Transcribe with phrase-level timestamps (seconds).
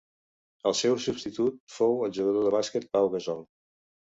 [0.69, 3.47] El seu substitut fou el jugador de bàsquet Pau Gasol.